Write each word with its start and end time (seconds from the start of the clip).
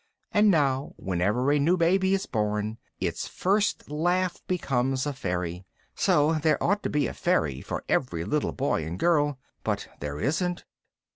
And 0.31 0.49
now, 0.49 0.93
whenever 0.97 1.51
a 1.51 1.59
new 1.59 1.77
baby 1.77 2.15
is 2.15 2.25
born, 2.25 2.79
its 2.99 3.27
first 3.27 3.91
laugh 3.91 4.41
becomes 4.47 5.05
a 5.05 5.13
fairy. 5.13 5.63
So 5.93 6.33
there 6.39 6.57
ought 6.63 6.81
to 6.81 6.89
be 6.89 7.05
a 7.05 7.13
fairy 7.13 7.61
for 7.61 7.83
every 7.87 8.25
little 8.25 8.51
boy 8.53 8.83
and 8.83 8.97
girl, 8.97 9.37
but 9.63 9.87
there 9.99 10.19
isn't. 10.19 10.65